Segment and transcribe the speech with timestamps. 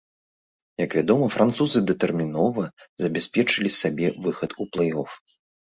[0.83, 2.63] Як вядома, французы датэрмінова
[3.03, 5.11] забяспечылі сабе выхад у плэй-оф.